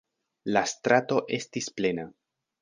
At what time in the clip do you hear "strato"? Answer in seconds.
0.71-1.19